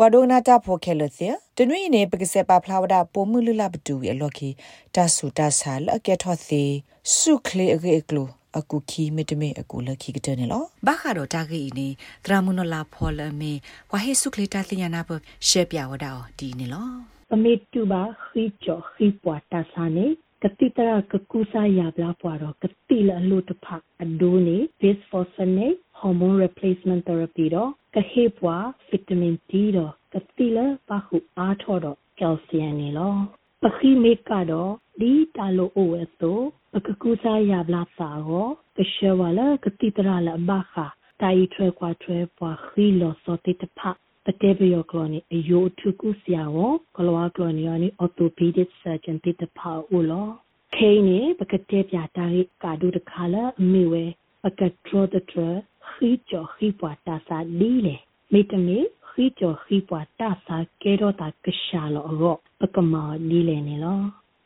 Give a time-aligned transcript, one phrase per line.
[0.00, 1.20] ပွာဒိုနာတာဖိုခဲလသ
[1.56, 4.48] တနွေနေပကစပါဖလာဝဒပိုမှုလလဘတူရလော်ကီ
[4.94, 6.72] တာဆူတာဆာလအကက်ထော့သေး
[7.16, 8.28] စုခလေအကေကလို
[8.58, 11.88] အခုခီမတမေအခုလခီကတဲ့နေလောဘာခါတော့တာဂီနေ
[12.24, 13.52] ဒရာမွနလာဖော်လမေ
[13.90, 15.10] ဝါဟေစုခလေတာလျနာပ
[15.48, 16.88] ရှေပြဝဒါဒီနေလော
[17.30, 20.06] ပမေတူပါခီချောခီပွားတာဆာနေ
[20.42, 23.66] ကတိတရကကူစာရပလာပွားတော့ကတိလအလို့တဖ
[24.02, 33.14] အဒိုနေ bisphosphonate hormone replacement therapy တော့ကဟေပွား vitamin D တော့ကတိလပခုအားထော့တော့ calcium နေလော
[33.62, 36.38] ပခိမေကတော့ဒီတာလိုအိုဝဲဆို
[36.72, 40.74] ပကကူစာရပလာစာရောကရှဝလာကတိတရလဘခ
[41.20, 43.80] တိုင်ထွဲကွာထွဲပွားခီလောစောတိတဖ
[44.24, 46.58] ပတေဘယောကလောနီအယိုထုကုဆရာဝ
[46.96, 50.28] ကလောကလောနီယောနီအော်တိုပီဒစ်ဆာဂျန်တိတဖာဦးလော
[50.74, 54.04] ခိနေပကတေပြတာရိကာဒုတခါလာအမိဝဲ
[54.42, 55.48] ပကထရဒထရ
[55.92, 57.96] ခီချောခီပွားတာစာဒီလေ
[58.32, 58.78] မိတမီ
[59.08, 64.00] ခီချောခီပွားတာစာကေရောတာကရှာလောရောပကမာဒီလေနေလော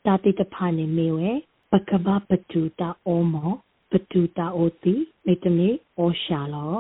[0.07, 1.31] တာတိတဖာနေမိဝဲ
[1.73, 3.53] ပကဘာပတူတာအောမော
[3.91, 4.95] ပတူတာအိုတီ
[5.27, 5.69] မိတမီ
[5.99, 6.75] အောရှာလော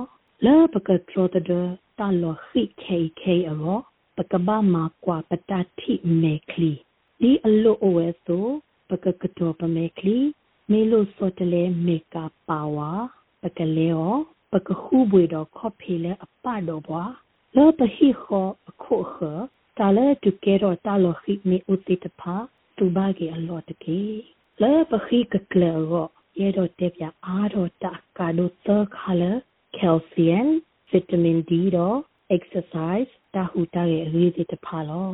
[0.44, 1.62] လာပကထရဒထရ
[1.98, 3.76] တာလောခိခေခေအော
[4.16, 6.72] ပကဘာမာကွာပတတိမေခလီ
[7.20, 8.46] ဒီအလိုအဝဲဆို
[8.88, 10.18] ပကကတောပမေခလီ
[10.70, 12.90] မေလိုစောတလေမေကာပါဝါ
[13.42, 14.12] ပကလေော
[14.52, 17.04] ပကခုဘွေတော့ခော့ဖေလေအပတော့ဘွာ
[17.56, 19.16] လောပဟိခောအခုခ
[19.78, 22.34] တာလေတူကေရောတာလောခိမေဥတိတဖာ
[22.76, 24.00] သူဘာကေအလောတကေ
[24.62, 26.06] လောပခိကကလေရော
[26.40, 29.22] ရဲတော့တက်ပြအားတော့တာကာဒိုသခါလ
[29.76, 30.48] ကယ်ဆီယမ်
[30.90, 31.98] vitamin D တော့
[32.36, 35.10] exercise တာဟူတာရဲ့အရေးကြီးတစ်ဖာလော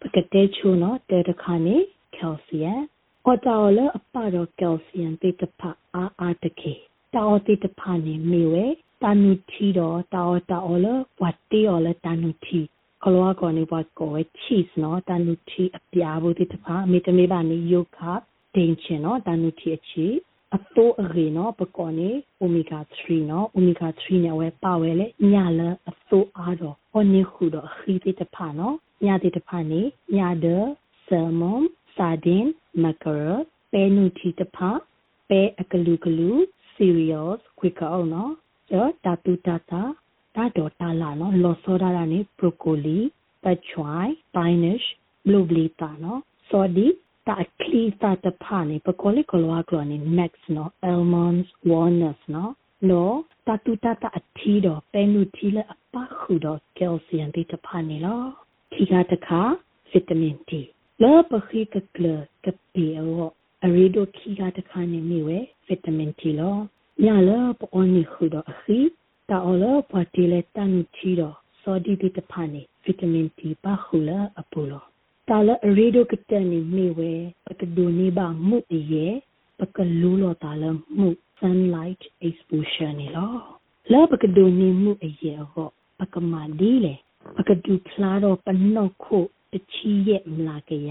[0.00, 1.76] ပကတဲ့ချိုးနော်တဲတခါနေ
[2.16, 2.80] calcium
[3.24, 6.74] အော်တော်လအပတော့ calcium တိတဖာအာအာတကေ
[7.16, 8.64] တောတိတဖာနေမေဝဲ
[9.02, 10.86] တာနုတီတော့တောတောလ
[11.20, 12.60] ဝတ်တီော်လတာနုတီ
[13.02, 17.98] ကလောကောနေဘကော cheese နော်တာနုတီအပြာဘူးတိတဖာမေတမေပါနေယိုခ
[18.54, 20.06] တင်ချင်နော်တာနုတီအချီ
[20.56, 22.10] အတိုးအရေနော်ပကောနေ
[22.42, 29.80] omega 3နော် omega 3နဲ့ဝဲပါဝဲလေညလအတိုးအားတော့ဟောနေခုတော့ခီတိတဖာနော်ညတိတဖာနေ
[30.16, 30.46] ညဒ
[31.06, 31.62] ဆာမွန်
[31.96, 32.46] ဆာဒင်
[32.82, 33.26] မကရ
[33.72, 34.70] ပဲနူတီတဖာ
[35.28, 36.30] ပဲအကလူကလူ
[36.76, 38.32] cereals quicker အောင်နော်
[38.70, 39.82] ကျော်တာတူတာတာ
[40.36, 42.98] တာတော်တာလာနော်လော်စောဒါလာနေ broccoli
[43.42, 44.86] ပတ်ချွိုင် spinach
[45.26, 46.86] blueberry တာနော် sodi
[47.28, 52.52] တာကလီတာတဖာနေပကောလီကလောကလောနေ nuts နော် almonds walnuts နော်
[52.90, 58.22] နော်တာတူတာတာအထီတော့ပဲနုထီလက်အပခုတော့ calcium တိတဖာနေလော
[58.72, 59.42] ခီကတခါ
[59.90, 60.50] vitamin D
[61.02, 62.06] လောပခိကကလ
[62.44, 63.24] ကပေရော
[63.66, 65.38] အရီဒိုခီကတခါနေမိဝဲ
[65.68, 66.56] vitamin D လော
[67.04, 68.78] ညလောပအောနီခုတော့အခီ
[69.28, 74.84] တာအောလောပတီလက်တန်ချီတော့စောဒီတိတဖာနေ vitamin D ပါခုလာအပူလော
[75.28, 77.12] တာလအရီဒိုကတန်နေမိဝဲ
[77.46, 79.14] ပကဒိုနေပါမှုတည်းရဲ့
[79.58, 80.64] ပကလူလောတာလ
[80.96, 81.08] မှု
[81.38, 83.34] sunlight exposure နေလော
[83.92, 86.94] လာပကဒိုနေမှုအရဲ့ဟောပကမာဒီလေ
[87.36, 89.18] ပကဒူဖလာတော့ပနော့ခု
[89.52, 90.90] တချီရဲ့မလာကရ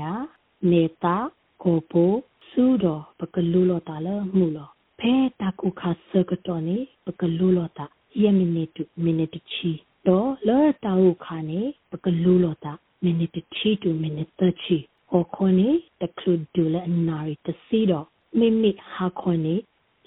[0.72, 1.18] နေတာ
[1.64, 2.14] ကိုပို
[2.54, 4.70] စူတော့ပကလူလောတာလမှုလော
[5.00, 7.86] ဖဲတာကုခါစကတော်နေပကလူလောတာ
[8.22, 9.72] ယမီနီတူမီနီတချီ
[10.08, 11.60] တော့လောတာဟုခါနေ
[11.92, 15.70] ပကလူလောတာ minute 2 to minute 30ဟောခွနေ
[16.02, 18.08] တကလူဒူလအနာရီတစီတော့
[18.40, 19.56] မိမိဟာခွနေ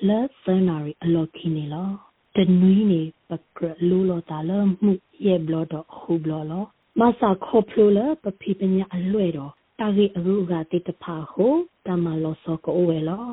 [0.09, 1.91] လဲစနာရီအလော်ခင်းနေလော
[2.37, 4.51] တနွီးနေပကရလူလောတာလ
[4.83, 4.93] မှု
[5.27, 6.65] ရဲ့ဘလော့တော့ခုဘလော်လော
[7.01, 11.47] မဆာခေါပလိုလပပိပညာအလွဲ့တော့ တာဂီအရူကတိတဖာဟု
[11.87, 13.27] တမလောစောကိုဝဲလော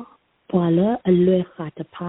[0.50, 2.08] ပွာလအလွဲ့ခါတဖာ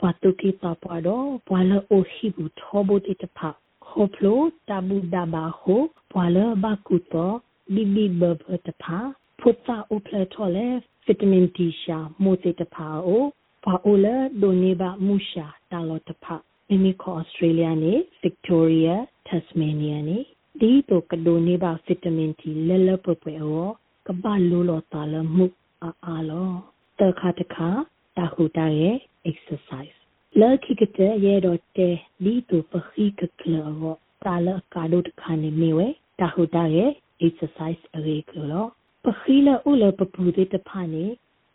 [0.00, 3.48] ပွာတုကိတာပွာတော့ပွာလအိုဟီဘူးထောဘတိတဖာ
[3.86, 5.76] ခေါပလိုတဘူဒါဘာဟု
[6.12, 7.32] ပွာလဘကုတော
[7.74, 8.98] ဘီဘီဘဘတဖာ
[9.40, 10.66] ဖုတာအိုပလက်ထော်လေ
[11.04, 13.24] ဗီတာမင်ဒီရှာမိုတေတဖာအို
[13.64, 14.06] ပွာအိုလ
[14.40, 16.34] ဒိုနေဘာမူရှာတာလောတဖာ
[16.68, 18.96] မိမိခေါ်ဩစတြေးလျနေဗစ်တိုးရီယာ
[19.26, 20.18] တက်စမေးနီးယားနေ
[20.60, 23.68] ဒီတော့ကဒိုနေဘာဗီတာမင်တီလဲလပပွဲအော
[24.06, 25.46] ကဘာလိုလောတာလမှု
[25.82, 26.50] အာအာလော
[26.98, 27.68] တခါတခါ
[28.16, 28.96] တာဟူတာရဲ့
[29.30, 29.96] exercise
[30.40, 31.94] လာခိကတဲ့ရဲတော့တဲ့
[32.24, 33.70] ဒီတူပခိကကလော
[34.24, 35.88] တာလကာဒုတခါနေမေဝဲ
[36.20, 36.90] တာဟူတာရဲ့
[37.26, 38.66] exercise အရေးကလော
[39.04, 41.04] ပခိလဥလပပူတဲ့တဖာနေ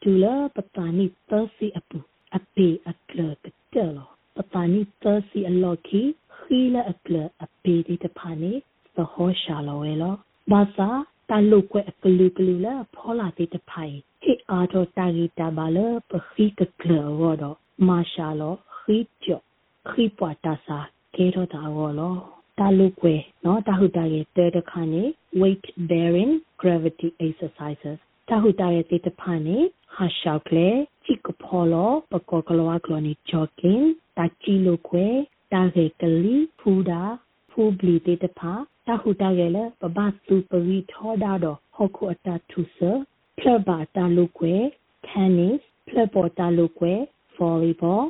[0.02, 1.98] ဒူလာပတာနိသစီအပူ
[2.36, 6.02] အပေအကလကတဲလောပတာနိသစီအလောခီ
[6.38, 8.54] ခီလအကလအပေတဲ့တဖာနေ
[8.98, 10.16] သဟောရှာလောဝဲလော
[10.52, 10.90] ဘာသာ
[11.30, 15.78] တလုကွဲအကလူကလူလာဖောလာတဲ့တဖိုင်ဟိအာတော့တာဂီတာဘာလ
[16.10, 17.58] ပခိကကလဝတော့
[17.88, 19.44] မာရှာလောခိကျော်
[19.88, 20.80] ခိပွားတာစာ
[21.16, 22.16] ကေတော့တာဝောလော
[22.60, 25.04] တာလုကွယ်နော်တာဟုတာရဲ့တဲတခါနေ
[25.42, 28.00] weight bearing gravity exercises
[28.30, 29.58] တာဟုတာရဲ့တေတဖာနေ
[29.96, 30.70] ဟာရှောက်ကလေ
[31.06, 33.86] ချိကဖောလောပကောကလောကလောနေ jogging
[34.18, 35.16] တာချီလုကွယ်
[35.54, 37.04] တာရေကလီဖူဒါ
[37.52, 38.52] ဖူဘလီတေတဖာ
[38.88, 42.92] တာဟုတာရဲ့လေပပစုပရီထောဒါတော့ဟောခုအတာထုဆာ
[43.38, 44.62] ဖလဘာတာလုကွယ်
[45.08, 47.00] tennis ဖလပေါ်တာလုကွယ်
[47.36, 48.04] volleyball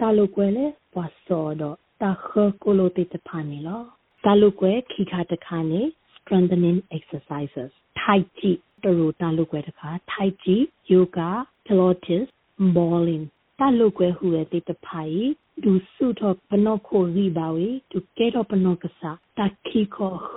[0.00, 2.28] တာလုကွယ်လေဝါစောတော့တာခ
[2.62, 3.82] ကိုလိုတေတဖာနေလော
[4.24, 5.80] တာလုကွယ်ခိခါတခါနေ
[6.16, 11.30] strengthening exercises ထိုက်ကြည့်တရူတာလုကွယ်တခါထိုက်ကြည့် yoga
[11.66, 12.28] pilates
[12.76, 13.24] bowling
[13.60, 15.24] တာလုကွယ်ဟူရဲ့တေတဖာဤ
[15.62, 20.36] ဒူစုတော့ပနောခိုရီပါဝေဒူကဲတော့ပနောကစားတာခိခောခ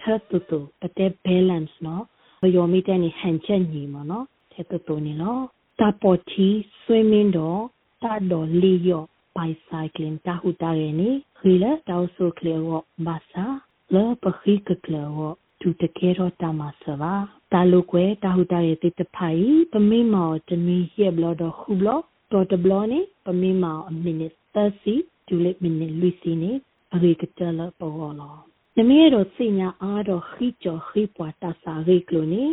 [0.00, 2.04] ထတ်တူတူပတဲ့ balance နော်
[2.42, 5.38] ဘယောမီတဲ့နေဟန်ချက်ညီမနော်တဲ့တူတူနေလော
[5.80, 6.48] တာပေါ်တီ
[6.80, 7.62] swimming တော့
[8.02, 9.04] တာတော့လီယော
[9.36, 12.68] bicycling တာဟူတာရနေခီလာတောက်ဆုကလေဝ
[13.06, 13.46] ဘာသာ
[13.94, 15.18] လောပခိကကလေဝ
[15.60, 17.14] တူတကယ်တော့တာမဆပါ
[17.52, 21.88] တာလုကွယ်တာဟူတာရဲ့တိတဖိုင်ပမိမောတမီရဲ့ဘလတော့ခုဘလ
[22.32, 26.52] တော့တဘလနေပမိမောအမိနစ် 30ဒူလက်မိနစ်လူစီနေ
[26.94, 28.36] အရိကတလပေါ်လော
[28.76, 32.44] နမီရတော့စညာအားတော့ခိကျော်ခိပွားတာစာရိကလိုနေ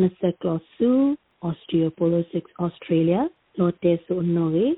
[0.00, 0.90] မစကလဆူ
[1.48, 3.20] Osteoporosis Australia
[3.58, 4.68] လော်တေဆိုနော်ရေ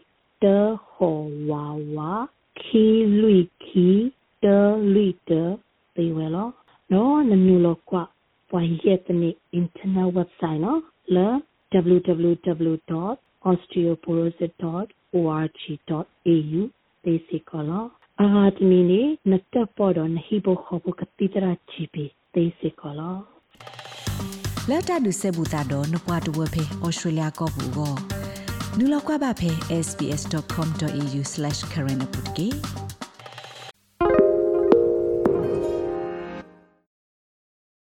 [0.42, 0.44] တ
[0.92, 2.12] ဟောဝါဝါ
[2.60, 2.84] ခီ
[3.20, 3.88] လွိခီ
[4.44, 4.46] တ
[4.94, 5.30] လွိတ
[5.94, 6.48] ပေဝဲလော
[6.92, 8.02] နော်နမျိုးလောကွာ
[8.50, 9.30] ပွာရက်တနေ
[9.60, 10.80] internet website နော်
[11.16, 11.28] လာ
[15.14, 16.62] www.osteoporosis.org.au
[17.04, 17.84] သေစီကလော
[18.20, 22.04] အာတမီနေနတ်ပေါ်တော့နဟိဘခဘကတိတရာချီပီ
[22.34, 23.16] သေစီကလော
[24.68, 27.94] လက်တာဒုဆေဘူတာတော့နပွားတဝဖေဩစတြေးလျကောဘူကို
[28.78, 29.50] နူလောက်ကွာပါဖေ
[29.86, 32.89] sbs.com.au/current update